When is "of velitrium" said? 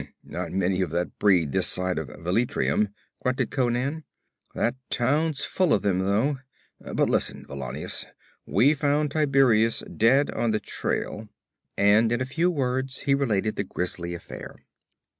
1.99-2.89